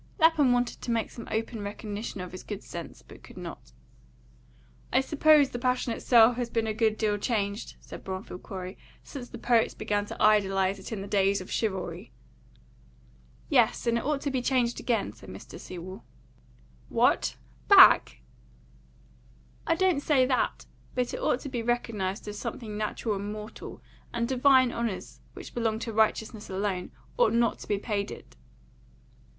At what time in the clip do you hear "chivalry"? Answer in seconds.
11.51-12.11